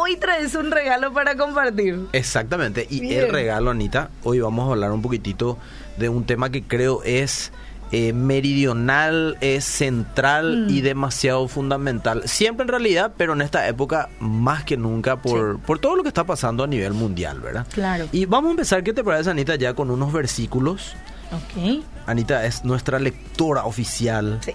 [0.00, 2.06] hoy traes un regalo para compartir.
[2.12, 2.86] Exactamente.
[2.88, 3.24] Y Bien.
[3.24, 5.58] el regalo, Anita, hoy vamos a hablar un poquitito
[5.96, 7.50] de un tema que creo es
[7.90, 10.70] eh, meridional, es central Mm.
[10.70, 12.22] y demasiado fundamental.
[12.26, 16.08] Siempre en realidad, pero en esta época más que nunca por, por todo lo que
[16.08, 17.66] está pasando a nivel mundial, ¿verdad?
[17.72, 18.06] Claro.
[18.12, 19.56] Y vamos a empezar, ¿qué te parece, Anita?
[19.56, 20.94] Ya con unos versículos.
[21.32, 21.82] Ok.
[22.06, 24.38] Anita es nuestra lectora oficial.
[24.44, 24.52] Sí.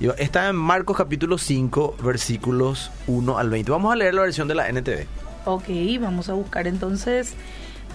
[0.00, 3.70] Está en Marcos capítulo 5, versículos 1 al 20.
[3.70, 5.06] Vamos a leer la versión de la NTV.
[5.44, 5.64] Ok,
[6.00, 7.34] vamos a buscar entonces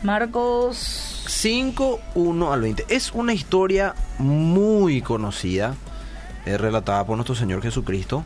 [0.03, 2.85] Marcos 5, 1 al 20.
[2.89, 5.75] Es una historia muy conocida,
[6.45, 8.23] eh, relatada por nuestro Señor Jesucristo,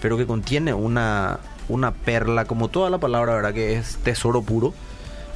[0.00, 3.54] pero que contiene una, una perla, como toda la palabra, ¿verdad?
[3.54, 4.74] Que es tesoro puro,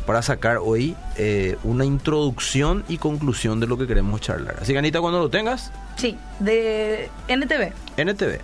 [0.07, 4.57] para sacar hoy eh, una introducción y conclusión de lo que queremos charlar.
[4.63, 7.73] Así que Anita, cuando lo tengas, Sí, de NTV.
[7.97, 8.41] NTV.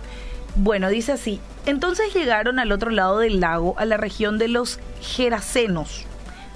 [0.55, 1.39] Bueno, dice así.
[1.65, 6.05] Entonces llegaron al otro lado del lago, a la región de los Gerasenos,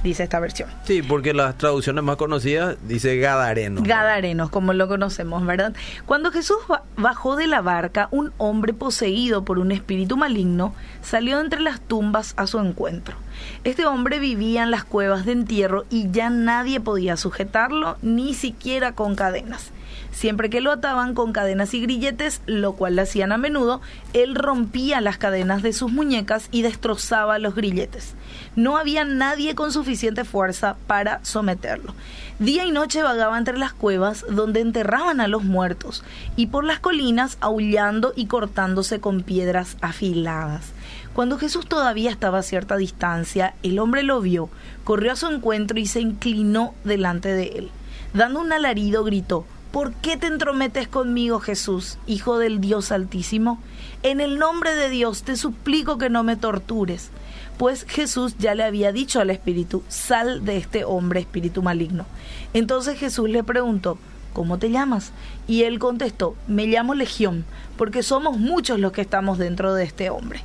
[0.03, 0.69] dice esta versión.
[0.85, 3.81] Sí, porque las traducciones más conocidas dice Gadareno.
[3.84, 5.73] Gadarenos, como lo conocemos, ¿verdad?
[6.05, 11.39] Cuando Jesús ba- bajó de la barca, un hombre poseído por un espíritu maligno salió
[11.41, 13.15] entre las tumbas a su encuentro.
[13.63, 18.93] Este hombre vivía en las cuevas de entierro y ya nadie podía sujetarlo, ni siquiera
[18.93, 19.71] con cadenas.
[20.12, 23.81] Siempre que lo ataban con cadenas y grilletes, lo cual lo hacían a menudo,
[24.13, 28.15] él rompía las cadenas de sus muñecas y destrozaba los grilletes.
[28.55, 31.93] No había nadie con suficiente fuerza para someterlo.
[32.39, 36.04] Día y noche vagaba entre las cuevas donde enterraban a los muertos
[36.35, 40.73] y por las colinas aullando y cortándose con piedras afiladas.
[41.13, 44.49] Cuando Jesús todavía estaba a cierta distancia, el hombre lo vio,
[44.84, 47.71] corrió a su encuentro y se inclinó delante de él.
[48.13, 53.60] Dando un alarido gritó, ¿Por qué te entrometes conmigo, Jesús, Hijo del Dios Altísimo?
[54.01, 57.10] En el nombre de Dios te suplico que no me tortures.
[57.57, 62.05] Pues Jesús ya le había dicho al espíritu, sal de este hombre, espíritu maligno.
[62.54, 63.98] Entonces Jesús le preguntó,
[64.31, 65.12] ¿cómo te llamas?
[65.47, 67.44] Y él contestó, me llamo Legión,
[67.75, 70.41] porque somos muchos los que estamos dentro de este hombre.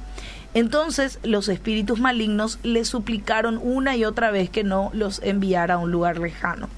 [0.52, 5.78] Entonces los espíritus malignos le suplicaron una y otra vez que no los enviara a
[5.78, 6.68] un lugar lejano.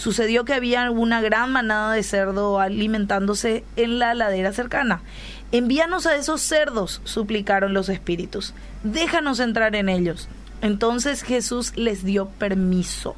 [0.00, 5.02] Sucedió que había una gran manada de cerdo alimentándose en la ladera cercana.
[5.52, 8.54] Envíanos a esos cerdos, suplicaron los espíritus.
[8.82, 10.26] Déjanos entrar en ellos.
[10.62, 13.14] Entonces Jesús les dio permiso.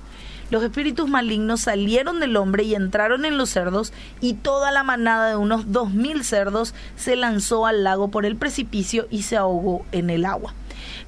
[0.51, 5.29] Los espíritus malignos salieron del hombre y entraron en los cerdos, y toda la manada
[5.29, 9.87] de unos dos mil cerdos se lanzó al lago por el precipicio y se ahogó
[9.93, 10.53] en el agua.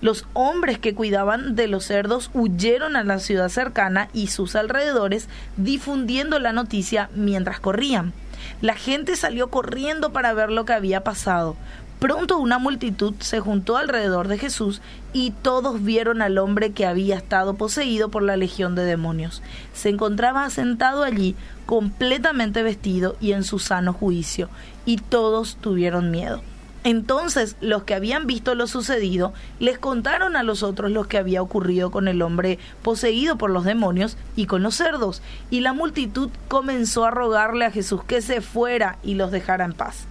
[0.05, 5.31] Los hombres que cuidaban de los cerdos huyeron a la ciudad cercana y sus alrededores,
[5.57, 8.13] difundiendo la noticia mientras corrían.
[8.61, 11.57] La gente salió corriendo para ver lo que había pasado.
[12.01, 14.83] Pronto una multitud se juntó alrededor de Jesús
[15.15, 19.43] y todos vieron al hombre que había estado poseído por la legión de demonios.
[19.73, 24.51] Se encontraba sentado allí, completamente vestido y en su sano juicio,
[24.85, 26.43] y todos tuvieron miedo.
[26.85, 31.41] Entonces los que habían visto lo sucedido les contaron a los otros lo que había
[31.41, 36.29] ocurrido con el hombre poseído por los demonios y con los cerdos, y la multitud
[36.47, 40.05] comenzó a rogarle a Jesús que se fuera y los dejara en paz.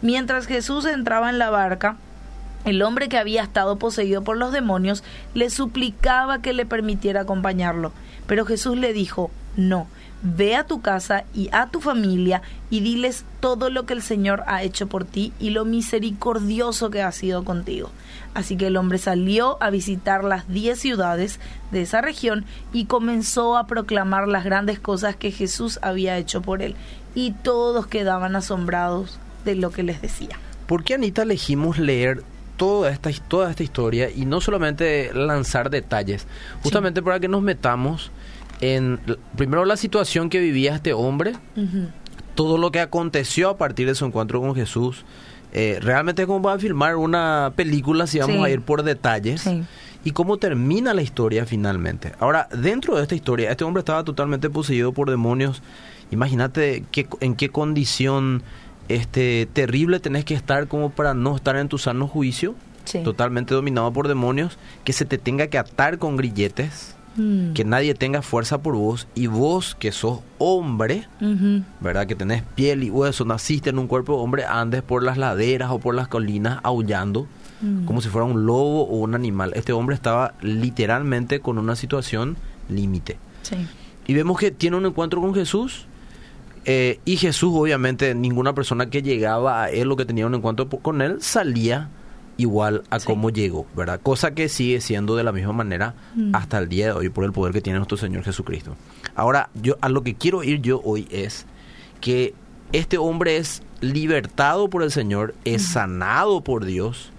[0.00, 1.96] Mientras Jesús entraba en la barca,
[2.64, 5.04] el hombre que había estado poseído por los demonios
[5.34, 7.92] le suplicaba que le permitiera acompañarlo,
[8.26, 9.88] pero Jesús le dijo, no,
[10.24, 14.42] ve a tu casa y a tu familia y diles todo lo que el Señor
[14.46, 17.90] ha hecho por ti y lo misericordioso que ha sido contigo.
[18.32, 21.38] Así que el hombre salió a visitar las diez ciudades
[21.70, 26.62] de esa región y comenzó a proclamar las grandes cosas que Jesús había hecho por
[26.62, 26.74] él,
[27.14, 30.38] y todos quedaban asombrados de lo que les decía.
[30.66, 32.24] ¿Por qué, Anita, elegimos leer
[32.56, 36.26] toda esta, toda esta historia y no solamente lanzar detalles?
[36.62, 38.10] Justamente para que nos metamos
[38.60, 39.00] en,
[39.36, 41.34] primero, la situación que vivía este hombre,
[42.34, 45.04] todo lo que aconteció a partir de su encuentro con Jesús.
[45.52, 48.42] Eh, realmente es como para filmar una película si vamos Sí.
[48.42, 49.42] a ir por detalles.
[49.42, 49.62] Sí.
[50.04, 52.12] Y cómo termina la historia finalmente.
[52.18, 55.62] Ahora, dentro de esta historia, este hombre estaba totalmente poseído por demonios.
[56.10, 58.42] Imagínate qué, en qué condición
[58.88, 62.54] este terrible tenés que estar como para no estar en tu sano juicio,
[62.84, 63.02] Sí.
[63.02, 67.52] totalmente dominado por demonios, que se te tenga que atar con grilletes, Mm.
[67.52, 71.06] que nadie tenga fuerza por vos y vos que sos hombre.
[71.80, 72.06] ¿verdad?
[72.06, 75.70] Que tenés piel y hueso, naciste en un cuerpo de hombre, andes por las laderas
[75.70, 77.26] o por las colinas aullando
[77.62, 77.84] Mm.
[77.84, 79.52] como si fuera un lobo o un animal.
[79.54, 82.36] Este hombre estaba literalmente con una situación
[82.68, 83.16] límite.
[83.42, 83.54] Sí.
[84.08, 85.86] Y vemos que tiene un encuentro con Jesús.
[86.66, 90.68] eh, y Jesús, obviamente, ninguna persona que llegaba a él o que tenía un encuentro
[90.68, 91.90] con él salía
[92.36, 93.06] igual a Sí.
[93.06, 94.00] cómo llegó, ¿verdad?
[94.02, 96.34] Cosa que sigue siendo de la misma manera Mm.
[96.34, 98.76] hasta el día de hoy por el poder que tiene nuestro Señor Jesucristo.
[99.14, 101.46] Ahora, yo a lo que quiero ir yo hoy es
[102.00, 102.34] que
[102.72, 107.10] este hombre es libertado por el Señor, es sanado por Dios,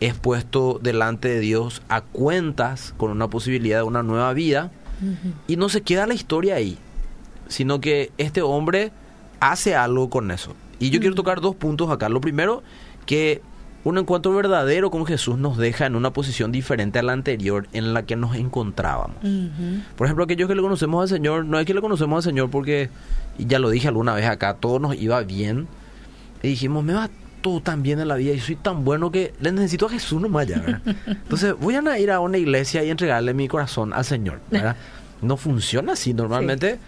[0.00, 4.70] es puesto delante de Dios a cuentas con una posibilidad de una nueva vida
[5.48, 6.78] y no se queda la historia ahí,
[7.48, 8.90] sino que este hombre
[9.40, 10.54] hace algo con eso.
[10.78, 12.08] Y yo quiero tocar dos puntos acá.
[12.08, 12.62] Lo primero,
[13.06, 13.42] que
[13.84, 17.94] un encuentro verdadero con Jesús nos deja en una posición diferente a la anterior en
[17.94, 19.16] la que nos encontrábamos.
[19.96, 22.50] Por ejemplo, aquellos que le conocemos al Señor, no es que le conocemos al Señor
[22.50, 22.90] porque,
[23.38, 25.66] y ya lo dije alguna vez acá, todo nos iba bien.
[26.42, 29.34] Y dijimos, me va todo tan bien en la vida y soy tan bueno que
[29.40, 30.80] le necesito a Jesús nomás ya, ¿verdad?
[31.06, 34.76] Entonces voy a ir a una iglesia y entregarle mi corazón al Señor, ¿verdad?
[35.22, 36.14] No funciona así.
[36.14, 36.80] Normalmente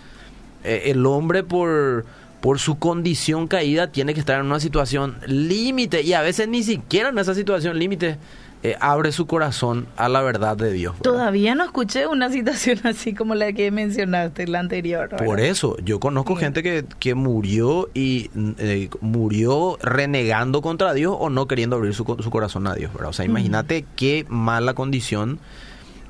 [0.65, 2.05] eh, el hombre por,
[2.45, 6.63] por su condición caída tiene que estar en una situación límite y a veces ni
[6.63, 8.19] siquiera en esa situación límite
[8.63, 10.93] eh, abre su corazón a la verdad de Dios.
[10.93, 11.05] ¿verdad?
[11.05, 15.09] Todavía no escuché una situación así como la que mencionaste, la anterior.
[15.09, 15.25] ¿verdad?
[15.25, 21.31] Por eso, yo conozco gente que, que murió y eh, murió renegando contra Dios o
[21.31, 23.09] no queriendo abrir su, su corazón a Dios, ¿verdad?
[23.09, 25.39] O sea, imagínate qué mala condición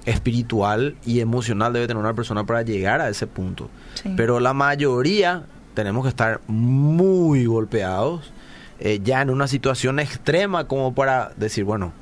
[0.04, 3.70] espiritual y emocional debe tener una persona para llegar a ese punto.
[3.94, 4.12] Sí.
[4.16, 5.44] Pero la mayoría
[5.74, 8.32] tenemos que estar muy golpeados,
[8.80, 11.92] eh, ya en una situación extrema como para decir, bueno,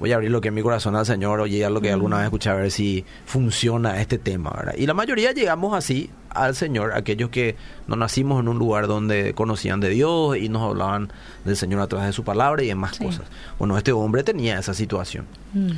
[0.00, 2.18] voy a abrir lo que es mi corazón al Señor, oye, a lo que alguna
[2.18, 4.74] vez escuché a ver si funciona este tema, ¿verdad?
[4.78, 7.56] Y la mayoría llegamos así al Señor, aquellos que
[7.88, 11.10] no nacimos en un lugar donde conocían de Dios y nos hablaban
[11.44, 13.04] del Señor a través de su palabra y demás Sí.
[13.04, 13.26] cosas.
[13.58, 15.26] Bueno, este hombre tenía esa situación.
[15.52, 15.70] Mm.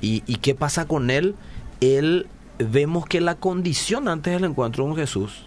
[0.00, 1.34] ¿Y, ¿Y qué pasa con él?
[1.80, 2.26] Él
[2.58, 5.44] vemos que la condición antes del encuentro con Jesús,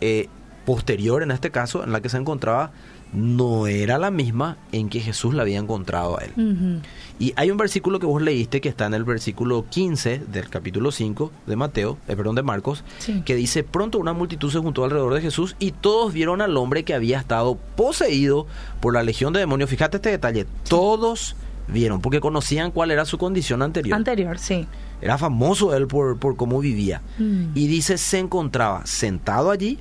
[0.00, 0.28] eh,
[0.64, 2.72] posterior en este caso, en la que se encontraba,
[3.12, 6.80] no era la misma en que Jesús la había encontrado a él.
[7.18, 10.90] Y hay un versículo que vos leíste que está en el versículo 15 del capítulo
[10.90, 13.22] 5 de Mateo, eh, perdón, de Marcos, Sí.
[13.24, 16.84] que dice, pronto una multitud se juntó alrededor de Jesús y todos vieron al hombre
[16.84, 18.46] que había estado poseído
[18.80, 19.68] por la legión de demonios.
[19.68, 21.36] Fíjate este detalle, todos
[21.68, 23.94] vieron, porque conocían cuál era su condición anterior.
[23.94, 24.66] Anterior, sí.
[25.02, 27.02] Era famoso él por, por cómo vivía.
[27.18, 27.48] Mm.
[27.54, 29.78] Y dice, se encontraba sentado allí,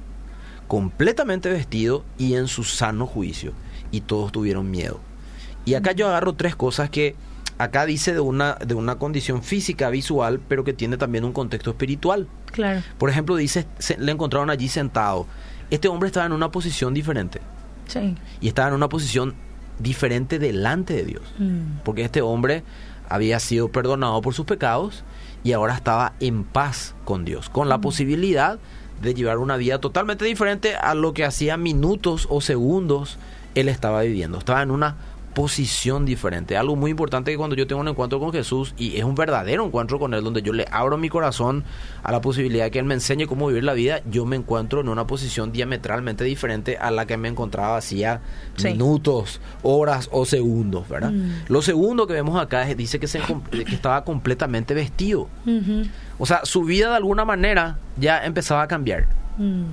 [0.71, 3.51] completamente vestido y en su sano juicio.
[3.91, 5.01] Y todos tuvieron miedo.
[5.65, 7.13] Y acá yo agarro tres cosas que
[7.57, 11.71] acá dice de una, de una condición física, visual, pero que tiene también un contexto
[11.71, 12.25] espiritual.
[12.53, 12.81] Claro.
[12.97, 15.27] Por ejemplo, dice, se- le encontraron allí sentado.
[15.71, 17.41] Este hombre estaba en una posición diferente.
[17.87, 18.15] Sí.
[18.39, 19.35] Y estaba en una posición
[19.77, 21.23] diferente delante de Dios.
[21.37, 21.79] Mm.
[21.83, 22.63] Porque este hombre
[23.09, 25.03] había sido perdonado por sus pecados
[25.43, 28.57] y ahora estaba en paz con Dios, con la posibilidad
[29.01, 33.17] de llevar una vida totalmente diferente a lo que hacía minutos o segundos
[33.55, 34.37] él estaba viviendo.
[34.37, 34.95] Estaba en una
[35.33, 36.57] posición diferente.
[36.57, 39.65] Algo muy importante que cuando yo tengo un encuentro con Jesús y es un verdadero
[39.65, 41.63] encuentro con Él, donde yo le abro mi corazón
[42.03, 44.81] a la posibilidad de que Él me enseñe cómo vivir la vida, yo me encuentro
[44.81, 48.21] en una posición diametralmente diferente a la que me encontraba hacía
[48.57, 48.67] Sí.
[48.69, 51.11] minutos, horas o segundos, ¿verdad?
[51.11, 51.31] Mm.
[51.47, 53.19] Lo segundo que vemos acá es, dice que, se,
[53.51, 55.29] que estaba completamente vestido.
[56.19, 59.07] O sea, su vida de alguna manera ya empezaba a cambiar.
[59.37, 59.63] Mm.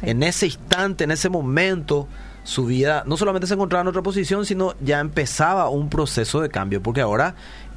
[0.00, 0.10] Sí.
[0.10, 2.08] En ese instante, en ese momento,
[2.44, 6.48] su vida no solamente se encontraba en otra posición, sino ya empezaba un proceso de
[6.48, 7.34] cambio, porque ahora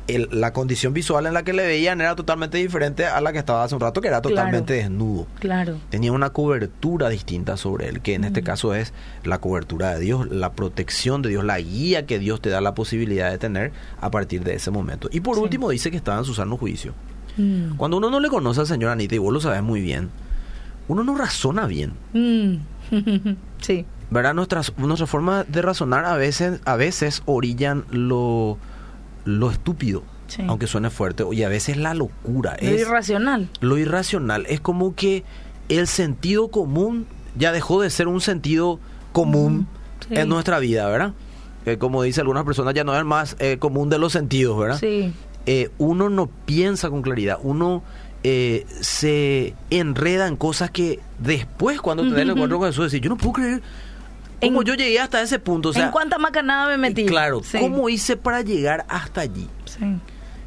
[0.07, 3.39] el- la condición visual en la que le veían era totalmente diferente a la que
[3.39, 4.35] estaba hace un rato, que era Claro.
[4.35, 5.27] totalmente desnudo.
[5.39, 5.77] Claro.
[5.91, 8.45] Tenía una cobertura distinta sobre él, que en este Mm.
[8.45, 12.49] caso es la cobertura de Dios, la protección de Dios, la guía que Dios te
[12.49, 13.71] da la posibilidad de tener
[14.01, 15.07] a partir de ese momento.
[15.11, 15.41] Y por Sí.
[15.41, 16.93] último dice que estaba en su sano juicio.
[17.37, 17.75] Mm.
[17.77, 20.09] Cuando uno no le conoce al Señor Anita, y vos lo sabes muy bien,
[20.89, 21.93] uno no razona bien.
[22.11, 22.57] Mm.
[23.61, 23.85] sí.
[24.11, 24.33] ¿Verdad?
[24.33, 28.57] Nuestras, nuestra forma de razonar a veces, a veces orillan lo,
[29.25, 30.43] lo estúpido, Sí.
[30.47, 32.55] aunque suene fuerte, y a veces la locura.
[32.61, 33.49] Lo es irracional.
[33.59, 34.45] lo irracional.
[34.47, 35.23] Es como que
[35.69, 37.05] el sentido común
[37.37, 38.79] ya dejó de ser un sentido
[39.11, 39.67] común
[40.07, 40.15] Sí.
[40.15, 41.13] en nuestra vida, ¿verdad?
[41.65, 44.77] Eh, como dice algunas personas, ya no es más eh, común de los sentidos, ¿verdad?
[44.79, 45.13] Sí.
[45.45, 47.83] eh, uno no piensa con claridad, uno
[48.23, 53.01] eh, se enreda en cosas que después cuando te den el encuentro con Jesús, decir,
[53.01, 53.61] yo no puedo creer
[54.43, 55.69] cómo En- yo llegué hasta ese punto.
[55.69, 57.05] O sea, ¿En cuánta macanada me metí?
[57.05, 57.57] claro, Sí.
[57.59, 59.47] ¿cómo hice para llegar hasta allí?
[59.65, 59.79] Sí.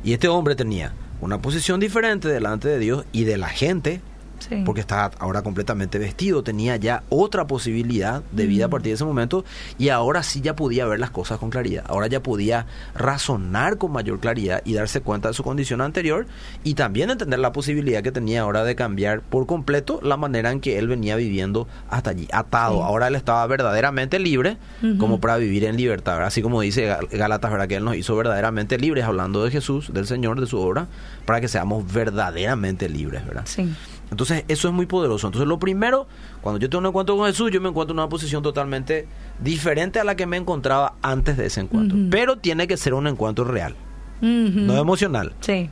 [0.05, 4.01] Y este hombre tenía una posición diferente delante de Dios y de la gente
[4.39, 4.63] Sí.
[4.65, 9.05] porque estaba ahora completamente vestido, tenía ya otra posibilidad de vida a partir de ese
[9.05, 9.45] momento
[9.79, 13.93] y ahora sí ya podía ver las cosas con claridad, ahora ya podía razonar con
[13.93, 16.27] mayor claridad y darse cuenta de su condición anterior
[16.65, 20.61] y también entender la posibilidad que tenía ahora de cambiar por completo la manera en
[20.61, 22.81] que él venía viviendo hasta allí, atado, Sí.
[22.83, 24.57] ahora él estaba verdaderamente libre
[24.99, 26.29] como para vivir en libertad, ¿verdad?
[26.29, 27.69] así como dice Gal- Gálatas, ¿verdad?
[27.69, 30.87] que él nos hizo verdaderamente libres hablando de Jesús, del Señor, de su obra,
[31.25, 33.43] para que seamos verdaderamente libres, ¿verdad?
[33.47, 33.73] Sí.
[34.11, 35.27] Entonces, eso es muy poderoso.
[35.27, 36.07] Entonces, lo primero,
[36.41, 39.09] cuando yo tengo un encuentro con Jesús, yo me encuentro en una posición totalmente
[39.41, 41.99] diferente a la que me encontraba antes de ese encuentro.
[42.11, 43.75] Pero tiene que ser un encuentro real,
[44.21, 45.33] no emocional.
[45.41, 45.71] Sí.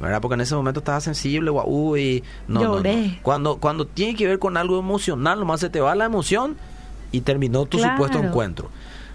[0.00, 0.20] ¿Verdad?
[0.22, 2.76] Porque en ese momento estaba sensible, guau, uy, no, no, no.
[2.76, 3.18] Lloré.
[3.22, 6.56] Cuando, cuando tiene que ver con algo emocional, nomás se te va la emoción
[7.12, 7.92] y terminó tu Claro.
[7.94, 8.70] supuesto encuentro.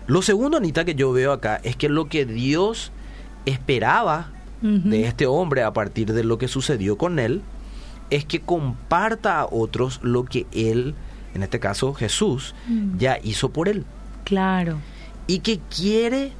[0.06, 2.92] Lo segundo, Anita, que yo veo acá es que lo que Dios
[3.46, 4.30] esperaba
[4.62, 7.42] de este hombre a partir de lo que sucedió con él
[8.10, 10.96] es que comparta a otros lo que él,
[11.34, 12.98] en este caso Jesús, Mm.
[12.98, 13.84] ya hizo por él
[14.24, 14.78] Claro.
[15.28, 16.32] y que quiere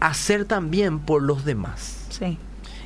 [0.00, 2.06] hacer también por los demás.
[2.10, 2.38] Sí.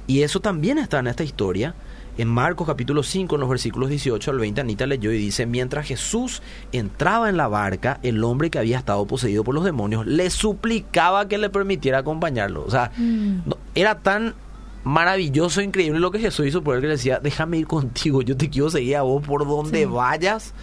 [0.06, 1.74] Y eso también está en esta historia.
[2.18, 5.86] En Marcos capítulo 5, en los versículos 18 al 20, Anita leyó y dice, mientras
[5.86, 10.28] Jesús entraba en la barca, el hombre que había estado poseído por los demonios le
[10.28, 12.64] suplicaba que le permitiera acompañarlo.
[12.66, 13.42] O sea, Mm.
[13.48, 14.34] no- era tan
[14.84, 18.36] maravilloso, increíble lo que Jesús hizo por él que le decía, déjame ir contigo, yo
[18.36, 19.84] te quiero seguir a vos por donde Sí.
[19.86, 20.54] vayas,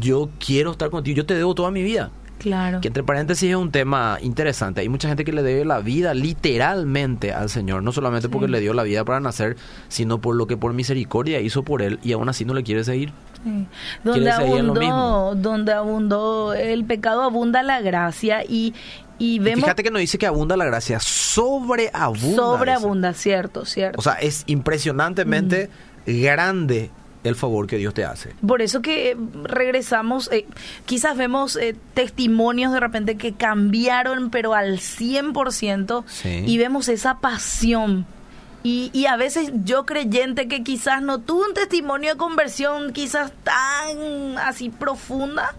[0.00, 2.10] yo quiero estar contigo, yo te debo toda mi vida.
[2.38, 2.82] Claro.
[2.82, 4.82] Que entre paréntesis es un tema interesante.
[4.82, 8.32] Hay mucha gente que le debe la vida literalmente al Señor, no solamente Sí.
[8.32, 9.56] porque le dio la vida para nacer,
[9.88, 12.84] sino por lo que por misericordia hizo por él y aún así no le quiere
[12.84, 13.10] seguir.
[13.42, 13.66] Sí.
[14.04, 18.74] Donde Quiere seguir en lo abundó, donde abundó el pecado, abunda la gracia y,
[19.18, 22.36] y Y vemos fíjate que no dice que abunda la gracia, sobreabunda.
[22.36, 23.98] sobreabunda, cierto, cierto.
[23.98, 25.70] O sea, es impresionantemente
[26.06, 26.22] Mm.
[26.22, 26.90] grande
[27.24, 28.34] el favor que Dios te hace.
[28.46, 30.46] Por eso que eh, regresamos, eh,
[30.84, 36.44] quizás vemos eh, testimonios de repente que cambiaron, pero al 100%, Sí.
[36.46, 38.06] y vemos esa pasión.
[38.62, 43.32] Y, y a veces yo creyente que quizás no tuve un testimonio de conversión quizás
[43.44, 45.54] tan así profunda,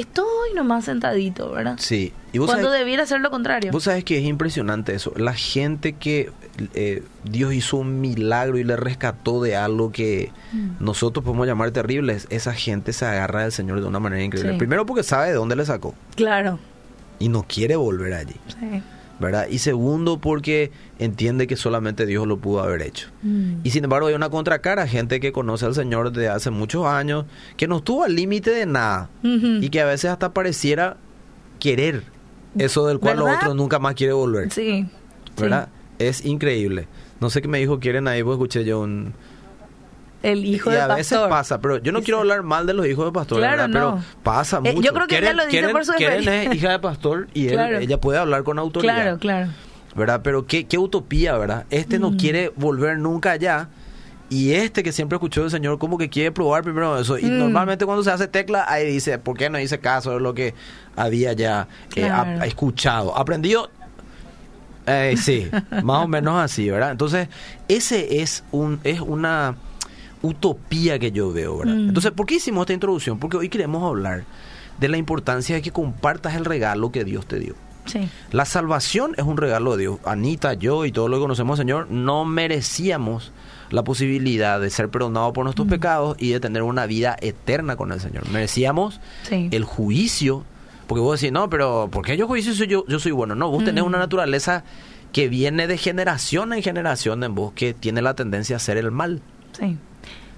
[0.00, 1.76] estoy nomás sentadito, ¿verdad?
[1.78, 2.12] Sí.
[2.32, 3.72] Y vos Cuando sabés- debiera ser lo contrario.
[3.72, 5.12] Vos sabés que es impresionante eso.
[5.16, 6.30] La gente que
[6.74, 10.70] eh, Dios hizo un milagro y le rescató de algo que Mm.
[10.84, 14.52] nosotros podemos llamar terrible, esa gente se agarra del Señor de una manera increíble.
[14.52, 14.58] Sí.
[14.58, 16.58] Primero porque sabe de dónde le sacó Claro.
[17.18, 18.82] y no quiere volver allí, Sí.
[19.18, 19.48] ¿Verdad?
[19.48, 23.08] Y segundo porque entiende que solamente Dios lo pudo haber hecho.
[23.22, 23.60] Mm.
[23.64, 27.24] Y sin embargo hay una contracara, gente que conoce al Señor desde hace muchos años,
[27.56, 30.96] que no estuvo al límite de nada y que a veces hasta pareciera
[31.58, 32.04] querer
[32.58, 33.30] eso del cual ¿Verdad?
[33.30, 34.52] los otros nunca más quiere volver.
[34.52, 34.86] Sí.
[35.38, 35.68] ¿verdad?
[35.98, 36.88] Es increíble.
[37.20, 39.14] No sé qué me dijo quieren ahí, pues escuché yo un...
[40.22, 41.28] El hijo y del a veces pastor.
[41.30, 43.68] pasa, pero yo no quiero hablar mal de los hijos de pastor, Claro, ¿verdad?
[43.68, 43.90] no.
[43.96, 44.80] Pero pasa Eh, mucho.
[44.82, 46.50] yo creo que ella lo dice Keren- por su Keren experiencia.
[46.52, 47.78] es hija de pastor y él- Claro.
[47.78, 48.94] ella puede hablar con autoridad.
[48.94, 49.50] Claro, claro.
[49.94, 50.20] ¿Verdad?
[50.24, 51.64] Pero qué, qué utopía, ¿verdad?
[51.70, 52.16] Este no Mm.
[52.16, 53.68] quiere volver nunca allá.
[54.28, 57.16] Y este que siempre escuchó del Señor, como que quiere probar primero eso.
[57.18, 57.38] Y Mm.
[57.38, 60.52] normalmente cuando se hace tecla, ahí dice, ¿por qué no hice caso de lo que
[60.96, 62.10] había ya eh,
[62.44, 63.16] escuchado?
[63.16, 63.70] Aprendido,
[64.86, 65.48] eh, sí,
[65.84, 66.90] más o menos así, ¿verdad?
[66.90, 67.28] Entonces,
[67.68, 69.54] ese es un es una
[70.26, 71.74] utopía que yo veo, ¿verdad?
[71.74, 71.88] Mm.
[71.88, 73.18] Entonces, ¿por qué hicimos esta introducción?
[73.18, 74.24] Porque hoy queremos hablar
[74.78, 77.54] de la importancia de que compartas el regalo que Dios te dio.
[77.86, 78.08] Sí.
[78.32, 79.98] La salvación es un regalo de Dios.
[80.04, 83.32] Anita, yo y todos los que conocemos Señor no merecíamos
[83.70, 87.92] la posibilidad de ser perdonados por nuestros pecados y de tener una vida eterna con
[87.92, 88.28] el Señor.
[88.30, 89.48] Merecíamos Sí.
[89.52, 90.44] el juicio,
[90.88, 93.34] porque vos decís, no, pero ¿por qué yo juicio si yo, yo soy bueno?
[93.36, 93.86] No, vos tenés Mm.
[93.86, 94.64] una naturaleza
[95.12, 98.90] que viene de generación en generación en vos, que tiene la tendencia a hacer el
[98.90, 99.20] mal.
[99.52, 99.76] Sí.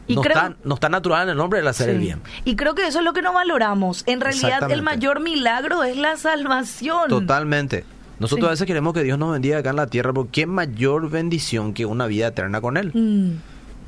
[0.09, 2.21] Y no, creo, está, no está natural en el hombre el hacer el bien.
[2.45, 4.03] Y creo que eso es lo que no valoramos.
[4.07, 7.09] En realidad, el mayor milagro es la salvación.
[7.09, 7.85] Totalmente.
[8.19, 8.49] Nosotros Sí.
[8.49, 11.73] a veces queremos que Dios nos bendiga acá en la tierra, porque qué mayor bendición
[11.73, 12.91] que una vida eterna con Él.
[12.93, 13.37] Mm,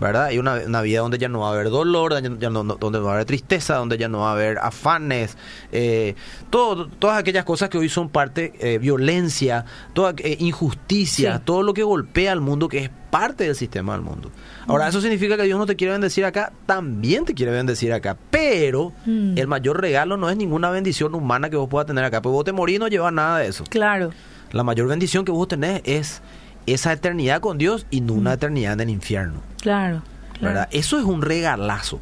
[0.00, 0.30] ¿verdad?
[0.30, 2.75] Y una, una vida donde ya no va a haber dolor, donde ya no, no-
[2.76, 5.37] donde no va a haber tristeza, donde ya no va a haber afanes,
[5.73, 6.14] eh,
[6.49, 11.42] todo, todas aquellas cosas que hoy son parte, eh, violencia, toda eh, injusticia, Sí.
[11.45, 14.30] todo lo que golpea al mundo, que es parte del sistema del mundo.
[14.66, 16.52] Ahora, ¿eso significa que Dios no te quiere bendecir acá?
[16.66, 19.37] También te quiere bendecir acá, pero Mm.
[19.37, 22.45] el mayor regalo no es ninguna bendición humana que vos puedas tener acá, porque vos
[22.45, 23.64] te morís y no llevas nada de eso.
[23.69, 24.11] claro.
[24.52, 26.23] La mayor bendición que vos tenés es
[26.67, 29.40] esa eternidad con Dios y no una eternidad en el infierno.
[29.61, 30.02] Claro.
[30.33, 30.55] claro.
[30.55, 30.69] ¿verdad?
[30.73, 32.00] Eso es un regalazo.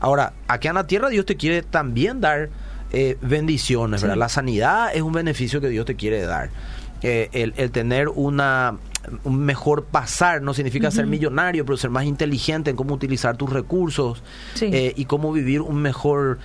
[0.00, 2.48] Ahora, aquí en la tierra Dios te quiere también dar
[2.92, 4.06] eh, bendiciones, Sí.
[4.06, 4.18] ¿verdad?
[4.18, 6.50] La sanidad es un beneficio que Dios te quiere dar.
[7.02, 8.76] Eh, el, el tener una
[9.24, 13.48] un mejor pasar, no significa ser millonario, pero ser más inteligente en cómo utilizar tus
[13.50, 14.22] recursos
[14.54, 14.66] Sí.
[14.70, 16.38] eh, y cómo vivir un mejor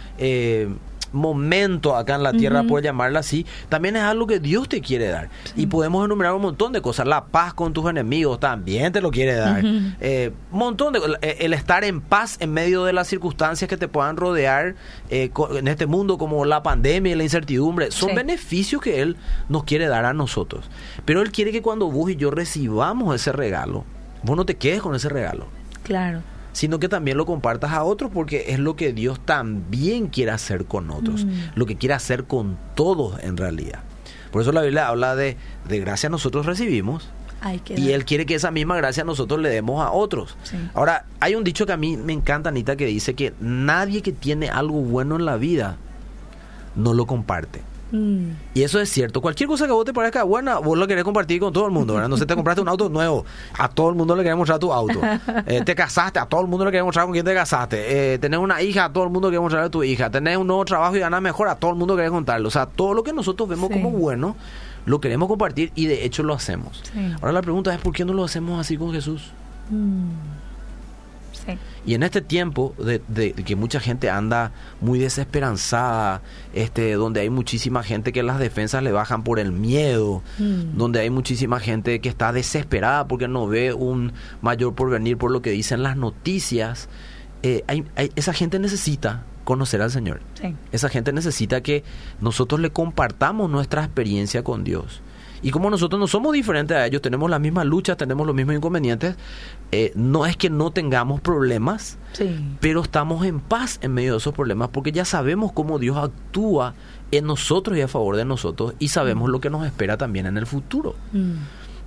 [1.13, 5.07] momento acá en la tierra, por llamarla así, también es algo que Dios te quiere
[5.07, 5.29] dar.
[5.55, 7.07] Y podemos enumerar un montón de cosas.
[7.07, 9.63] La paz con tus enemigos también te lo quiere dar.
[10.01, 11.17] Eh, montón de cosas.
[11.21, 14.75] Eh, El estar en paz en medio de las circunstancias que te puedan rodear
[15.09, 18.15] eh, en este mundo, como la pandemia y la incertidumbre, son Sí.
[18.15, 19.15] beneficios que Él
[19.49, 20.69] nos quiere dar a nosotros.
[21.05, 23.85] Pero Él quiere que cuando vos y yo recibamos ese regalo,
[24.23, 25.47] vos no te quedes con ese regalo
[25.83, 26.21] Claro.
[26.53, 30.65] Sino que también lo compartas a otros porque es lo que Dios también quiere hacer
[30.65, 33.81] con otros, lo que quiere hacer con todos en realidad.
[34.31, 37.09] Por eso la Biblia habla de, de gracia nosotros recibimos
[37.75, 37.91] y.
[37.91, 40.37] Él quiere que esa misma gracia nosotros le demos a otros.
[40.43, 40.57] Sí.
[40.73, 44.11] Ahora, hay un dicho que a mí me encanta, Anita, que dice que nadie que
[44.11, 45.77] tiene algo bueno en la vida
[46.75, 47.61] no lo comparte.
[47.95, 49.21] Mm, Y eso es cierto.
[49.21, 51.93] Cualquier cosa que vos te parezca buena, vos lo querés compartir con todo el mundo,
[51.93, 52.09] ¿verdad?
[52.09, 53.23] No sé, te compraste un auto nuevo,
[53.57, 54.99] a todo el mundo le querés mostrar tu auto.
[55.45, 58.13] Eh, te casaste, a todo el mundo le querés mostrar con quién te casaste.
[58.15, 60.09] Eh, tenés una hija, a todo el mundo le querés mostrar a tu hija.
[60.09, 62.47] Tenés un nuevo trabajo y ganas mejor, a todo el mundo querés contarlo.
[62.47, 63.75] O sea, todo lo que nosotros vemos Sí.
[63.75, 64.35] como bueno,
[64.85, 66.81] lo queremos compartir y de hecho lo hacemos.
[66.91, 67.13] Sí.
[67.21, 69.31] Ahora la pregunta es, ¿por qué no lo hacemos así con Jesús?
[71.45, 71.57] Sí.
[71.85, 76.21] Y en este tiempo de, de- de que mucha gente anda muy desesperanzada,
[76.53, 80.77] este, donde hay muchísima gente que las defensas le bajan por el miedo, Mm.
[80.77, 85.41] donde hay muchísima gente que está desesperada porque no ve un mayor porvenir por lo
[85.41, 86.87] que dicen las noticias,
[87.43, 90.21] eh, hay- hay- esa gente necesita conocer al Señor.
[90.41, 90.55] Sí.
[90.71, 91.83] Esa gente necesita que
[92.21, 95.01] nosotros le compartamos nuestra experiencia con Dios.
[95.43, 98.55] Y como nosotros no somos diferentes a ellos, tenemos las mismas luchas, tenemos los mismos
[98.55, 99.15] inconvenientes,
[99.71, 102.55] eh, no es que no tengamos problemas, Sí.
[102.61, 106.73] pero estamos en paz en medio de esos problemas porque ya sabemos cómo Dios actúa
[107.11, 110.37] en nosotros y a favor de nosotros y sabemos lo que nos espera también en
[110.37, 110.95] el futuro.
[111.11, 111.33] Mm,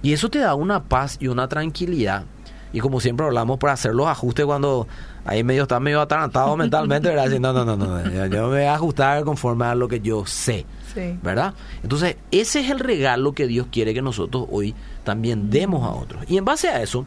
[0.03, 2.25] Y eso te da una paz y una tranquilidad.
[2.73, 4.87] Y como siempre hablamos para hacer los ajustes cuando
[5.25, 7.09] ahí medio está medio atarantado mentalmente,
[7.41, 10.67] no, no, no, no, yo me voy a ajustar conforme a lo que yo sé,
[10.97, 11.19] Sí.
[11.23, 11.53] ¿verdad?
[11.83, 14.75] Entonces, ese es el regalo que Dios quiere que nosotros hoy
[15.05, 16.25] también demos a otros.
[16.27, 17.05] Y en base a eso,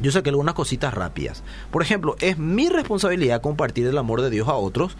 [0.00, 1.42] yo saqué algunas cositas rápidas.
[1.70, 4.96] Por ejemplo, es mi responsabilidad compartir el amor de Dios a otros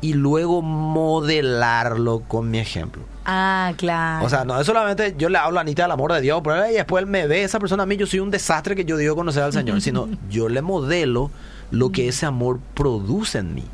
[0.00, 3.02] y luego modelarlo con mi ejemplo.
[3.26, 4.24] Ah, claro.
[4.24, 6.68] O sea, no es solamente yo le hablo a Anita del amor de Dios, pero
[6.68, 8.96] y después él me ve, esa persona a mí, yo soy un desastre que yo
[8.96, 11.30] digo conocer al Señor, sino yo le modelo
[11.70, 13.64] lo que ese amor produce en mí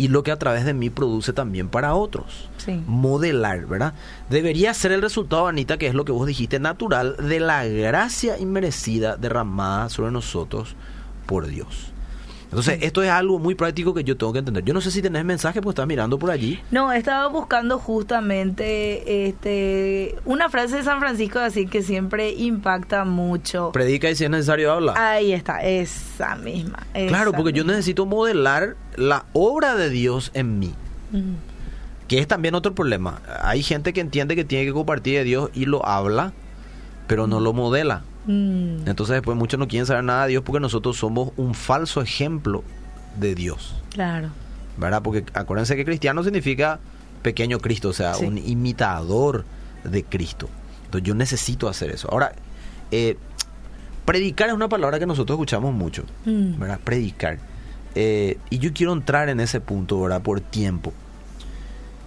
[0.00, 2.48] y lo que a través de mí produce también para otros.
[2.56, 2.82] Sí.
[2.86, 3.92] Modelar, ¿verdad?
[4.30, 8.38] Debería ser el resultado, Anita, que es lo que vos dijiste, natural de la gracia
[8.38, 10.74] inmerecida derramada sobre nosotros
[11.26, 11.92] por Dios.
[12.50, 14.64] Entonces, esto es algo muy práctico que yo tengo que entender.
[14.64, 16.60] Yo no sé si tenés mensaje, pues estás mirando por allí.
[16.72, 23.70] No, estaba buscando justamente este una frase de San Francisco así que siempre impacta mucho.
[23.72, 24.94] Predica y si es necesario habla.
[24.96, 26.80] Ahí está, esa misma.
[26.92, 30.74] Claro, porque yo necesito modelar la obra de Dios en mí.
[32.08, 33.22] Que es también otro problema.
[33.42, 36.32] Hay gente que entiende que tiene que compartir de Dios y lo habla,
[37.06, 38.02] pero no lo modela.
[38.30, 42.00] Mm, Entonces después muchos no quieren saber nada de Dios porque nosotros somos un falso
[42.02, 42.62] ejemplo
[43.18, 43.74] de Dios.
[43.92, 44.30] claro.
[44.76, 45.02] ¿Verdad?
[45.02, 46.78] Porque acuérdense que cristiano significa
[47.22, 48.24] pequeño Cristo, o sea, Sí.
[48.24, 49.44] un imitador
[49.84, 50.48] de Cristo.
[50.86, 52.08] Entonces yo necesito hacer eso.
[52.10, 52.32] Ahora,
[52.90, 53.18] eh,
[54.06, 56.04] predicar es una palabra que nosotros escuchamos mucho.
[56.24, 56.80] Mm, ¿verdad?
[56.82, 57.38] Predicar.
[57.94, 60.22] Eh, y yo quiero entrar en ese punto, ¿verdad?
[60.22, 60.94] Por tiempo.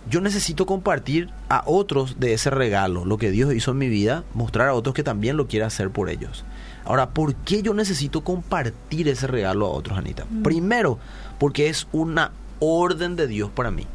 [0.10, 4.24] Yo necesito compartir a otros de ese regalo, lo que Dios hizo en mi vida,
[4.34, 6.44] mostrar a otros que también lo quiere hacer por ellos.
[6.86, 10.26] Ahora, ¿por qué yo necesito compartir ese regalo a otros, Anita?
[10.44, 11.00] Primero,
[11.40, 13.88] porque es una orden de Dios para mí.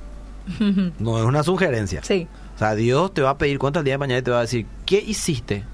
[0.99, 2.03] No es una sugerencia.
[2.03, 2.27] Sí.
[2.55, 4.39] O sea, Dios te va a pedir cuentas el día de mañana y te va
[4.39, 5.65] a decir, ¿qué hiciste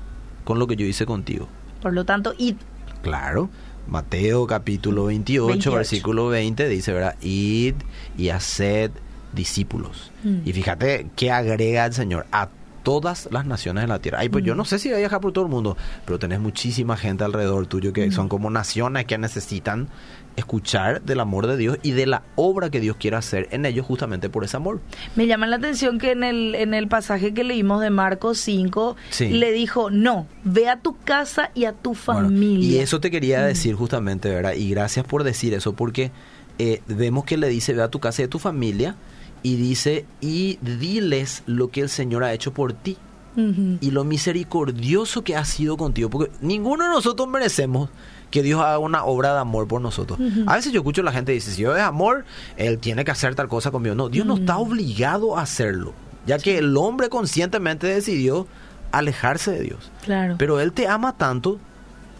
[0.44, 1.48] con lo que yo hice contigo?
[1.80, 2.56] Por lo tanto, y
[3.02, 3.50] Claro.
[3.86, 5.72] Mateo capítulo 28, 28.
[5.72, 7.16] versículo 20 dice, ¿verdad?
[7.20, 7.74] Id
[8.16, 8.90] y haced
[9.34, 10.10] discípulos.
[10.22, 10.38] Mm.
[10.44, 12.48] Y fíjate que agrega el Señor a
[12.82, 14.18] todas las naciones de la tierra.
[14.20, 16.38] Ay, pues yo no sé si voy a viajar por todo el mundo, pero tenés
[16.38, 19.88] muchísima gente alrededor tuyo que son como naciones que necesitan
[20.36, 23.86] escuchar del amor de Dios y de la obra que Dios quiere hacer en ellos
[23.86, 24.80] justamente por ese amor.
[25.16, 28.96] me llama la atención que en el, en el pasaje que leímos de Marcos 5,
[29.10, 29.28] Sí.
[29.28, 32.68] le dijo, no, ve a tu casa y a tu Bueno, familia.
[32.68, 34.54] y eso te quería decir justamente, ¿verdad?
[34.54, 36.10] Y gracias por decir eso, porque
[36.58, 38.96] eh, vemos que le dice, ve a tu casa y a tu familia,
[39.44, 42.96] y dice, y diles lo que el Señor ha hecho por ti,
[43.36, 47.90] y lo misericordioso que ha sido contigo, porque ninguno de nosotros merecemos
[48.30, 50.18] que Dios haga una obra de amor por nosotros.
[50.46, 52.24] A veces yo escucho a la gente dice, si Dios es amor,
[52.56, 53.94] Él tiene que hacer tal cosa conmigo.
[53.94, 55.92] No, Dios no está obligado a hacerlo,
[56.26, 58.46] ya que el hombre conscientemente decidió
[58.92, 59.90] alejarse de Dios.
[60.04, 60.36] Claro.
[60.38, 61.58] Pero Él te ama tanto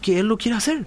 [0.01, 0.85] que Él lo quiere hacer.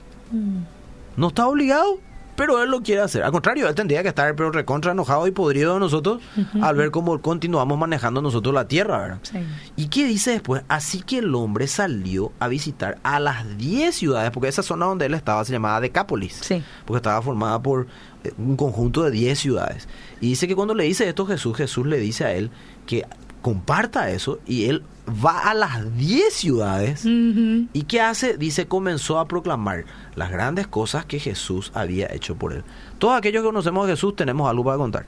[1.16, 1.98] No está obligado,
[2.38, 3.24] pero Él lo quiere hacer.
[3.24, 6.22] Al contrario, Él tendría que estar pero recontra enojado y podrido de nosotros
[6.62, 9.18] al ver cómo continuamos manejando nosotros la tierra, ¿verdad?
[9.22, 9.38] Sí.
[9.74, 10.62] ¿Y qué dice después?
[10.68, 15.07] Así que el hombre salió a visitar a las 10 ciudades, porque esa zona donde
[15.07, 16.62] él estaba se llamaba Decápolis, Sí.
[16.87, 17.88] porque estaba formada por
[18.22, 19.88] eh, un conjunto de 10 ciudades.
[20.20, 22.51] Y dice que cuando le dice esto Jesús, Jesús le dice a él
[22.87, 23.05] que
[23.42, 24.83] comparta eso y él
[25.24, 27.05] va a las 10 ciudades.
[27.07, 28.37] ¿Y qué hace?
[28.37, 29.85] Dice, comenzó a proclamar
[30.16, 32.64] las grandes cosas que Jesús había hecho por él.
[32.98, 35.07] Todos aquellos que conocemos a Jesús tenemos algo para contar.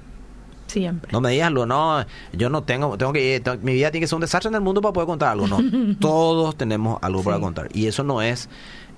[0.68, 1.10] Siempre.
[1.12, 4.08] No me digas lo, no, yo no tengo, tengo que, tengo- mi vida tiene que
[4.08, 5.48] ser un desastre en el mundo para poder contar algo.
[5.48, 5.58] No,
[6.00, 7.68] todos tenemos algo para contar.
[7.74, 8.48] Y eso no es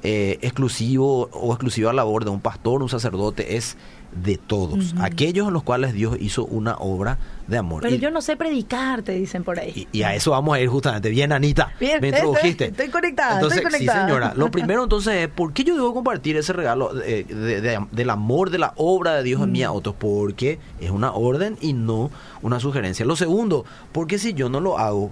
[0.03, 3.79] eh, exclusivo o exclusiva labor de un pastor, un sacerdote, es
[4.15, 4.95] de todos.
[5.01, 7.83] Aquellos en los cuales Dios hizo una obra de amor.
[7.83, 9.87] Pero y, yo no sé predicar, te dicen por ahí.
[9.93, 11.09] y- y a eso vamos a ir justamente.
[11.11, 12.67] Bien, Anita, Bien, me introdujiste.
[12.67, 14.01] estoy- estoy conectada, Entonces, estoy conectada.
[14.01, 14.35] Sí, señora.
[14.37, 18.51] Lo primero entonces es, ¿por qué yo debo compartir ese regalo de- de- del amor,
[18.51, 19.53] de la obra de Dios en Mm.
[19.53, 19.95] mí a otros?
[19.99, 22.11] Porque es una orden y no
[22.43, 23.07] una sugerencia.
[23.07, 25.11] Lo segundo, porque si yo no lo hago,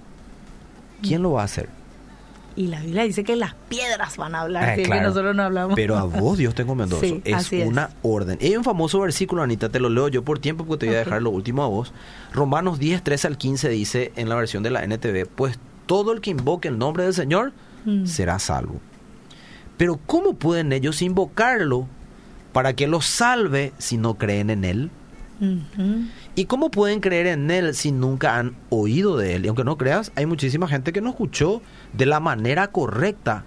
[1.01, 1.69] ¿quién lo va a hacer?
[2.61, 5.35] Y la Biblia dice que las piedras van a hablar, Eh, si es que nosotros
[5.35, 5.75] no hablamos.
[5.75, 7.19] Pero a vos Dios te encomendó eso.
[7.25, 7.67] Es así es.
[7.67, 8.37] una orden.
[8.39, 10.95] Y hay un famoso versículo, Anita, te lo leo yo por tiempo porque te voy
[10.95, 11.91] a dejar lo último a vos.
[12.33, 16.21] Romanos 10, 13 al 15 dice en la versión de la NTV, pues todo el
[16.21, 17.51] que invoque el nombre del Señor
[17.83, 18.05] Mm.
[18.05, 18.75] será salvo.
[19.77, 21.87] Pero ¿cómo pueden ellos invocarlo
[22.53, 24.91] para que los salve si no creen en Él?
[26.35, 29.45] ¿Y cómo pueden creer en Él si nunca han oído de Él?
[29.45, 31.61] Y aunque no creas, hay muchísima gente que no escuchó
[31.93, 33.43] de la manera correcta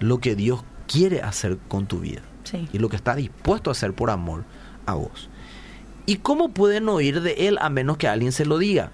[0.00, 2.68] lo que Dios quiere hacer con tu vida Sí.
[2.72, 4.44] y lo que está dispuesto a hacer por amor
[4.86, 5.28] a vos.
[6.06, 8.90] ¿Y cómo pueden oír de Él a menos que alguien se lo diga?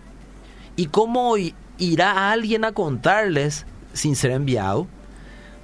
[0.77, 1.35] ¿Y cómo
[1.79, 4.87] irá alguien a contarles sin ser enviado?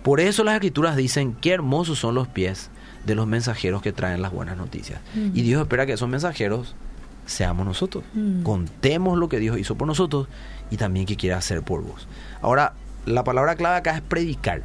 [0.02, 2.70] Por eso las escrituras dicen qué hermosos son los pies
[3.06, 5.00] de los mensajeros que traen las buenas noticias.
[5.14, 6.74] Y Dios espera que esos mensajeros
[7.26, 8.04] seamos nosotros.
[8.14, 8.42] Mm.
[8.42, 10.28] Contemos lo que Dios hizo por nosotros
[10.70, 12.06] y también que quiere hacer por vos.
[12.40, 12.74] Ahora,
[13.06, 14.62] la palabra clave acá es predicar.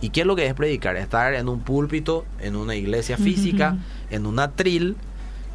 [0.00, 0.96] ¿Y qué es lo que es predicar?
[0.96, 3.76] Estar en un púlpito, en una iglesia física,
[4.10, 4.96] en un atril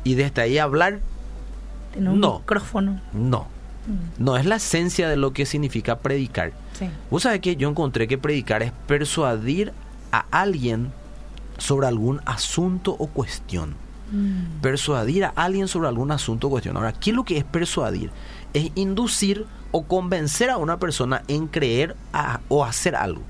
[0.04, 1.00] y desde ahí hablar.
[1.94, 2.40] Tiene un No.
[2.40, 3.00] micrófono.
[3.14, 3.48] No.
[4.20, 6.52] No es la esencia de lo que significa predicar.
[6.78, 6.86] Sí.
[7.10, 9.74] Vos sabés que yo encontré que predicar es persuadir
[10.12, 10.92] a alguien
[11.60, 13.76] sobre algún asunto o cuestión.
[14.12, 14.62] Mm.
[14.62, 16.76] Persuadir a alguien sobre algún asunto o cuestión.
[16.78, 18.10] Ahora, ¿qué es lo que es persuadir?
[18.54, 23.22] Es inducir o convencer a una persona en creer a- o hacer algo.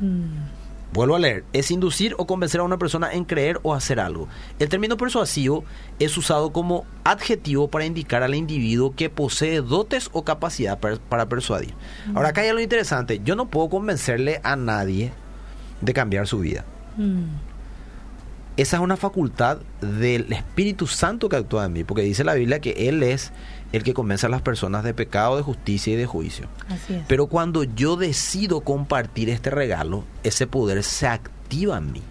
[0.00, 0.56] Mm.
[0.92, 4.28] Vuelvo a leer, es inducir o convencer a una persona en creer o hacer algo.
[4.58, 5.64] El término persuasivo
[5.98, 11.26] es usado como adjetivo para indicar al individuo que posee dotes o capacidad per- para
[11.28, 11.74] persuadir.
[12.14, 15.12] Ahora acá hay algo interesante, yo no puedo convencerle a nadie
[15.82, 16.64] de cambiar su vida.
[16.96, 17.24] Mm.
[18.56, 22.58] Esa es una facultad del Espíritu Santo que actúa en mí, porque dice la Biblia
[22.60, 23.32] que Él es
[23.72, 26.46] el que convence a las personas de pecado, de justicia y de juicio.
[26.68, 27.02] Así es.
[27.06, 32.02] Pero cuando yo decido compartir este regalo, ese poder se activa en mí.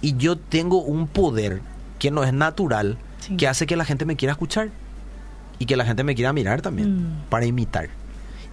[0.00, 1.60] Y yo tengo un poder
[1.98, 3.36] que no es natural, Sí.
[3.36, 4.68] que hace que la gente me quiera escuchar
[5.58, 7.22] y que la gente me quiera mirar también, Mm.
[7.30, 7.88] para imitar.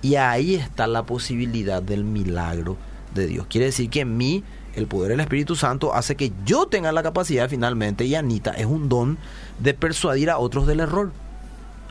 [0.02, 2.78] Y ahí está la posibilidad del milagro
[3.14, 3.46] de Dios.
[3.50, 4.44] Quiere decir que en mí
[4.76, 8.66] el poder del Espíritu Santo hace que yo tenga la capacidad finalmente, y Anita es
[8.66, 9.18] un don
[9.60, 11.12] de persuadir a otros del error.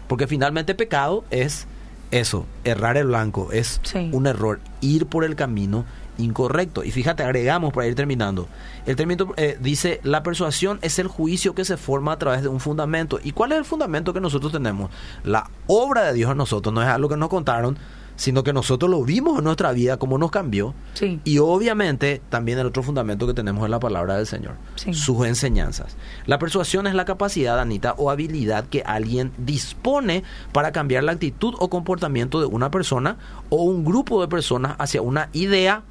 [0.09, 1.67] Porque finalmente pecado es
[2.11, 4.11] eso, errar el blanco, es Sí.
[4.13, 5.85] un error, ir por el camino
[6.19, 6.85] incorrecto.
[6.85, 8.49] Y fíjate, agregamos para ir terminando.
[8.87, 12.49] El término eh, dice, la persuasión es el juicio que se forma a través de
[12.49, 13.21] un fundamento.
[13.23, 14.91] ¿Y cuál es el fundamento que nosotros tenemos?
[15.25, 17.79] La obra de Dios en nosotros, no es algo que nos contaron,
[18.21, 20.75] sino que nosotros lo vimos en nuestra vida, cómo nos cambió.
[20.93, 21.21] Sí.
[21.25, 24.93] Y obviamente también el otro fundamento que tenemos es la palabra del Señor, Sí.
[24.93, 25.97] sus enseñanzas.
[26.27, 31.55] La persuasión es la capacidad, Anita, o habilidad que alguien dispone para cambiar la actitud
[31.61, 33.17] o comportamiento de una persona
[33.49, 35.83] o un grupo de personas hacia una idea,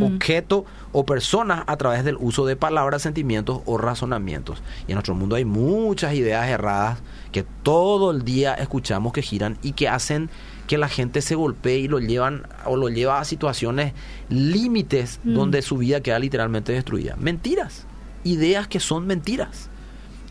[0.00, 4.62] objeto o personas a través del uso de palabras, sentimientos o razonamientos.
[4.86, 9.58] Y en nuestro mundo hay muchas ideas erradas que todo el día escuchamos que giran
[9.62, 10.30] y que hacen
[10.66, 13.92] que la gente se golpee y lo llevan o lo lleva a situaciones
[14.28, 15.34] límites Mm.
[15.34, 17.16] donde su vida queda literalmente destruida.
[17.16, 17.86] Mentiras,
[18.24, 19.68] ideas que son mentiras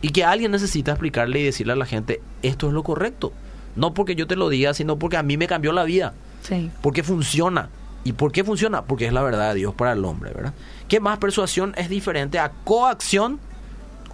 [0.02, 3.32] y que alguien necesita explicarle y decirle a la gente esto es lo correcto.
[3.76, 6.70] No porque yo te lo diga, sino porque a mí me cambió la vida Sí.
[6.82, 7.70] porque funciona.
[8.04, 8.82] ¿Y por qué funciona?
[8.84, 10.54] Porque es la verdad de Dios para el hombre, ¿verdad?
[10.90, 13.40] ¿Qué más persuasión es diferente a coacción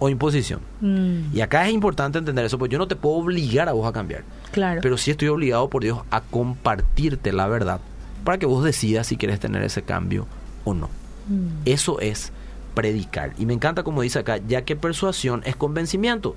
[0.00, 0.60] o imposición?
[0.80, 1.36] Mm.
[1.36, 3.92] Y acá es importante entender eso, porque yo no te puedo obligar a vos a
[3.92, 4.24] cambiar.
[4.50, 4.80] Claro.
[4.82, 7.80] Pero sí estoy obligado por Dios a compartirte la verdad
[8.24, 10.26] para que vos decidas si quieres tener ese cambio
[10.64, 10.88] o no.
[11.28, 11.62] Mm.
[11.64, 12.32] Eso es
[12.74, 13.32] predicar.
[13.38, 16.34] Y me encanta como dice acá, ya que persuasión es convencimiento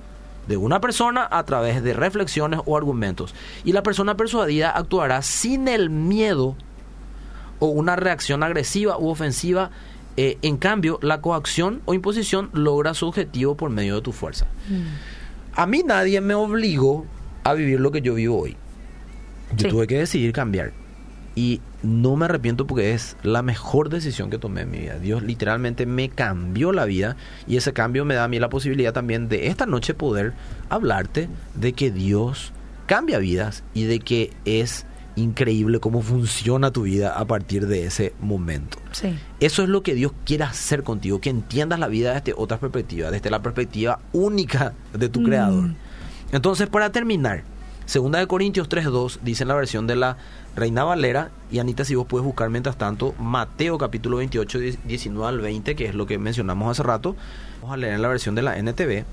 [0.47, 3.33] de una persona a través de reflexiones o argumentos.
[3.63, 6.55] Y la persona persuadida actuará sin el miedo
[7.59, 9.71] o una reacción agresiva u ofensiva.
[10.17, 14.45] Eh, en cambio, la coacción o imposición logra su objetivo por medio de tu fuerza.
[14.69, 14.83] Mm.
[15.55, 17.05] A mí nadie me obligó
[17.43, 18.55] a vivir lo que yo vivo hoy.
[19.55, 19.67] Yo Sí.
[19.69, 20.71] tuve que decidir cambiar.
[21.35, 24.99] Y no me arrepiento porque es la mejor decisión que tomé en mi vida.
[24.99, 28.93] Dios literalmente me cambió la vida y ese cambio me da a mí la posibilidad
[28.93, 30.33] también de esta noche poder
[30.69, 32.51] hablarte de que Dios
[32.85, 38.13] cambia vidas y de que es increíble cómo funciona tu vida a partir de ese
[38.19, 38.77] momento.
[38.91, 39.17] Sí.
[39.39, 43.11] Eso es lo que Dios quiere hacer contigo, que entiendas la vida desde otra perspectiva,
[43.11, 45.25] desde la perspectiva única de tu Mm.
[45.25, 45.69] creador.
[46.31, 47.43] Entonces, para terminar,
[47.85, 50.15] Segunda de Corintios 3.2 dice en la versión de la
[50.55, 55.41] Reina Valera, y Anita, si vos puedes buscar mientras tanto, Mateo capítulo 28, 19 al
[55.41, 57.17] 20, que es lo que mencionamos hace rato,
[57.61, 59.03] vamos a leer en la versión de la NTV.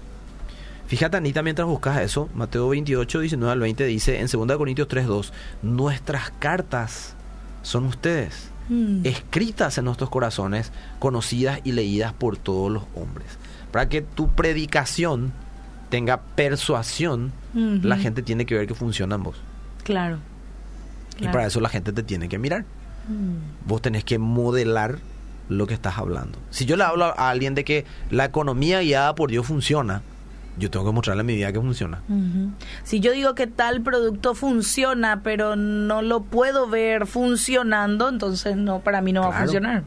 [0.90, 4.88] Fíjate, Anita, mientras buscas eso, Mateo 28, 19 al 20 dice en 2 de Corintios
[4.88, 5.30] 3.2,
[5.62, 7.14] nuestras cartas
[7.62, 9.04] son ustedes Mm.
[9.04, 13.26] escritas en nuestros corazones, conocidas y leídas por todos los hombres.
[13.70, 15.32] Para que tu predicación
[15.90, 19.36] tenga persuasión, la gente tiene que ver que funciona en vos.
[19.84, 20.18] Claro.
[21.20, 22.64] Y para eso la gente te tiene que mirar.
[23.08, 23.66] Mm.
[23.68, 24.98] Vos tenés que modelar
[25.48, 26.38] lo que estás hablando.
[26.50, 30.02] Si yo le hablo a alguien de que la economía guiada por Dios funciona,
[30.60, 32.00] yo tengo que mostrarle en mi vida que funciona.
[32.84, 38.78] Si yo digo que tal producto funciona, pero no lo puedo ver funcionando, entonces no,
[38.80, 39.82] para mí no va a funcionar.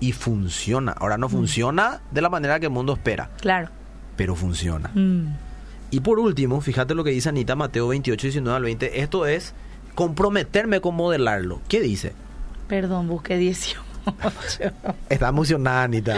[0.00, 0.92] Y funciona.
[0.92, 1.20] Ahora Mm.
[1.20, 3.68] no funciona de la manera que el mundo espera, Claro.
[4.16, 4.90] pero funciona.
[4.94, 5.34] Mm.
[5.90, 9.00] Y por último, fíjate lo que dice Anita Mateo 28, 19 al 20.
[9.00, 9.54] Esto es
[9.94, 11.60] comprometerme con modelarlo.
[11.68, 12.12] ¿Qué dice?
[12.68, 13.80] Perdón, busqué 18.
[15.08, 16.14] Está emocionada Anita.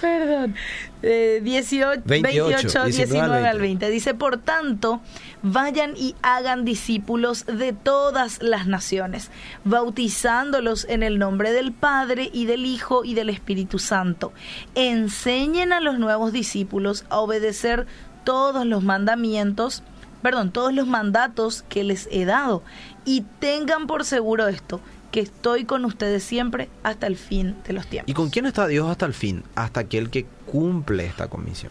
[0.00, 0.54] Perdón.
[1.02, 3.90] Eh, 18, 28, 28, 19, 19 al 20.
[3.90, 5.00] Dice, por tanto,
[5.42, 9.30] vayan y hagan discípulos de todas las naciones,
[9.64, 14.32] bautizándolos en el nombre del Padre y del Hijo y del Espíritu Santo.
[14.74, 17.86] Enseñen a los nuevos discípulos a obedecer
[18.24, 19.82] todos los mandamientos,
[20.22, 22.62] perdón, todos los mandatos que les he dado.
[23.04, 24.80] Y tengan por seguro esto,
[25.12, 28.10] que estoy con ustedes siempre hasta el fin de los tiempos.
[28.10, 29.44] ¿Y con quién está Dios hasta el fin?
[29.54, 31.70] Hasta aquel que cumple esta comisión.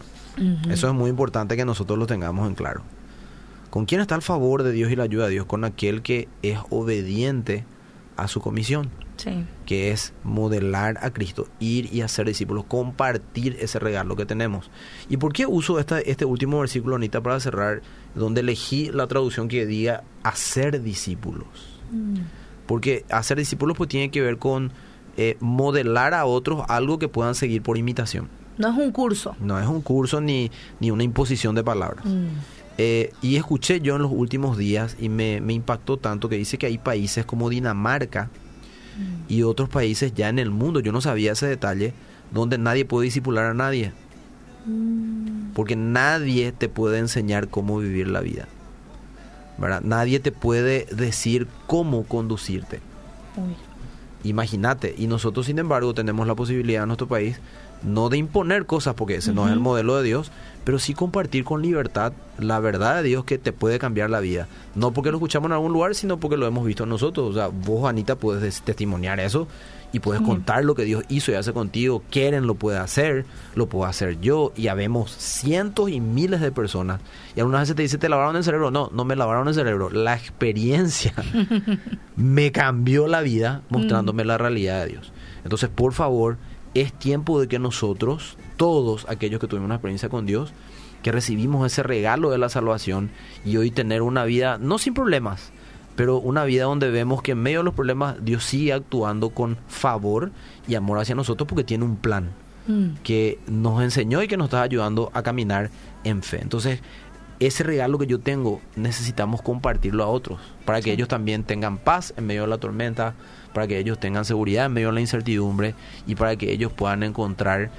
[0.70, 2.82] Eso es muy importante que nosotros lo tengamos en claro.
[3.68, 5.46] ¿Con quién está el favor de Dios y la ayuda de Dios?
[5.46, 7.64] Con aquel que es obediente
[8.16, 9.44] a su comisión, Sí.
[9.66, 14.70] que es modelar a Cristo, ir y hacer discípulos, compartir ese regalo que tenemos.
[15.08, 17.82] ¿Y por qué uso esta, este último versículo, Anita, para cerrar,
[18.14, 21.46] donde elegí la traducción que diga hacer discípulos?
[21.90, 22.16] Mm.
[22.66, 24.72] Porque hacer discípulos pues tiene que ver con
[25.16, 28.28] eh, modelar a otros algo que puedan seguir por imitación.
[28.58, 29.34] No es un curso.
[29.40, 32.04] No es un curso ni, ni una imposición de palabras.
[32.04, 32.26] Mm.
[32.78, 36.56] Eh, y escuché yo en los últimos días y me, me impactó tanto que dice
[36.56, 38.30] que hay países como Dinamarca
[39.28, 41.94] y otros países ya en el mundo, yo no sabía ese detalle,
[42.30, 43.92] donde nadie puede disipular a nadie.
[44.66, 45.52] Mm.
[45.54, 48.48] Porque nadie te puede enseñar cómo vivir la vida.
[49.62, 49.80] ¿Verdad?
[49.82, 52.80] Nadie te puede decir cómo conducirte.
[54.24, 57.38] Imagínate, y nosotros sin embargo tenemos la posibilidad en nuestro país
[57.82, 60.30] no de imponer cosas, porque ese no es el modelo de Dios,
[60.62, 64.46] pero sí compartir con libertad la verdad de Dios que te puede cambiar la vida.
[64.76, 67.30] No porque lo escuchamos en algún lugar, sino porque lo hemos visto nosotros.
[67.30, 69.48] O sea, vos, Anita, puedes des- testimoniar eso
[69.92, 72.02] y puedes contar lo que Dios hizo y hace contigo.
[72.10, 74.52] Quieren, lo puede hacer, lo puedo hacer yo.
[74.56, 77.00] Y habemos cientos y miles de personas.
[77.36, 78.70] Y algunas veces te dice, ¿te lavaron el cerebro?
[78.70, 79.90] No, no me lavaron el cerebro.
[79.90, 81.12] La experiencia
[82.16, 85.12] me cambió la vida mostrándome la realidad de Dios.
[85.44, 86.38] Entonces, por favor,
[86.72, 90.54] es tiempo de que nosotros, todos aquellos que tuvimos una experiencia con Dios,
[91.02, 93.10] que recibimos ese regalo de la salvación
[93.44, 95.52] y hoy tener una vida, no sin problemas,
[95.96, 99.56] pero una vida donde vemos que en medio de los problemas Dios sigue actuando con
[99.68, 100.30] favor
[100.68, 102.30] y amor hacia nosotros porque tiene un plan
[102.68, 102.90] Mm.
[103.02, 105.70] que nos enseñó y que nos está ayudando a caminar
[106.04, 106.38] en fe.
[106.40, 106.78] Entonces,
[107.40, 110.90] ese regalo que yo tengo necesitamos compartirlo a otros para que Sí.
[110.92, 113.14] ellos también tengan paz en medio de la tormenta,
[113.52, 115.74] para que ellos tengan seguridad en medio de la incertidumbre
[116.06, 117.70] y para que ellos puedan encontrar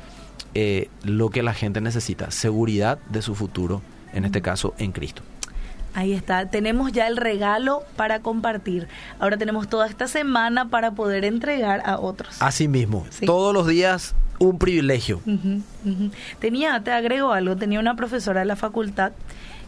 [0.53, 3.81] eh, lo que la gente necesita, seguridad de su futuro,
[4.13, 5.23] en este caso en Cristo.
[5.95, 8.87] Ahí está, tenemos ya el regalo para compartir.
[9.19, 12.35] Ahora tenemos toda esta semana para poder entregar a otros.
[12.41, 13.25] Así mismo, Sí.
[13.25, 15.21] todos los días un privilegio.
[16.39, 19.11] Tenía, te agrego algo, tenía una profesora de la facultad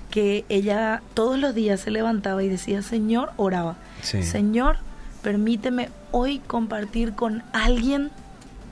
[0.10, 4.24] que ella todos los días se levantaba y decía, Señor, oraba, Sí.
[4.24, 4.78] Señor,
[5.22, 8.12] permíteme hoy compartir con alguien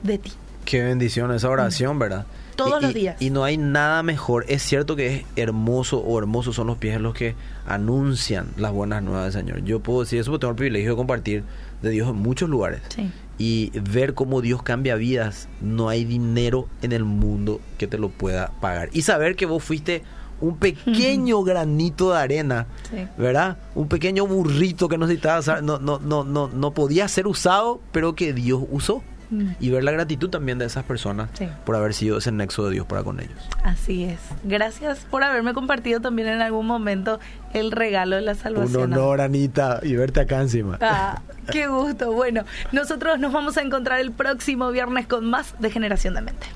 [0.02, 0.32] de ti.
[0.64, 2.26] Qué bendición esa oración, ¿verdad?
[2.56, 3.16] Todos Y- los días.
[3.20, 4.44] Y no hay nada mejor.
[4.48, 7.34] Es cierto que es hermoso o hermosos son los pies los que
[7.66, 9.64] anuncian las buenas nuevas del Señor.
[9.64, 11.44] Yo puedo decir eso porque tengo el privilegio de compartir
[11.82, 12.80] de Dios en muchos lugares.
[12.88, 13.10] Sí.
[13.36, 15.48] Y ver cómo Dios cambia vidas.
[15.60, 18.90] No hay dinero en el mundo que te lo pueda pagar.
[18.92, 20.02] Y saber que vos fuiste
[20.40, 23.06] un pequeño granito de arena, Sí.
[23.18, 23.56] ¿verdad?
[23.74, 28.14] Un pequeño burrito que no necesitaba no, no, no, no, no podía ser usado, pero
[28.14, 29.02] que Dios usó.
[29.30, 29.50] Mm.
[29.60, 31.48] Y ver la gratitud también de esas personas Sí.
[31.64, 33.38] por haber sido ese nexo de Dios para con ellos.
[33.62, 34.18] Así es.
[34.44, 37.20] Gracias por haberme compartido también en algún momento
[37.52, 38.92] el regalo de la salvación.
[39.20, 40.78] Anita, y verte acá encima.
[40.80, 42.12] Ah, qué gusto.
[42.12, 46.46] Bueno, nosotros nos vamos a encontrar el próximo viernes con más de Generación de Mente.